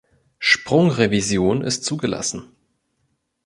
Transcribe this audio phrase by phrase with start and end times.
[0.39, 2.55] Sprungrevision ist zugelassen.